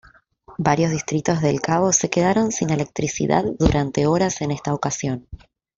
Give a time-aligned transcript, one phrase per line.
[0.57, 5.27] Varios distritos del Cabo se quedaron sin electricidad durante horas en esta ocasión.